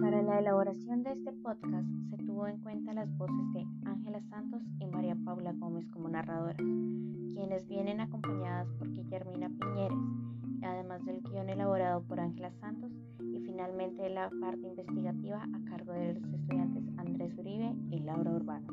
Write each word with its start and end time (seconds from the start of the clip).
Para 0.00 0.22
la 0.22 0.40
elaboración 0.40 1.02
de 1.02 1.12
este 1.12 1.32
podcast 1.32 1.86
se 2.10 2.16
tuvo 2.18 2.46
en 2.46 2.58
cuenta 2.58 2.92
las 2.92 3.08
voces 3.16 3.52
de 3.52 3.64
Ángela 3.84 4.20
Santos 4.28 4.62
y 4.80 4.86
María 4.86 5.16
Paula 5.24 5.52
Gómez 5.52 5.86
como 5.90 6.08
narradoras, 6.08 6.56
quienes 6.56 7.66
vienen 7.68 8.00
acompañadas 8.00 8.68
por 8.78 8.90
Guillermina 8.90 9.48
Piñeres, 9.48 9.98
además 10.62 11.04
del 11.04 11.22
guion 11.22 11.48
elaborado 11.48 12.02
por 12.02 12.20
Ángela 12.20 12.50
Santos 12.60 12.92
y 13.20 13.40
finalmente 13.40 14.08
la 14.10 14.30
parte 14.40 14.66
investigativa 14.66 15.42
a 15.42 15.70
cargo 15.70 15.92
de 15.92 16.14
los 16.14 16.32
estudiantes 16.32 16.84
Andrés 16.98 17.36
Uribe 17.38 17.74
y 17.90 18.00
Laura 18.00 18.32
Urbano. 18.32 18.66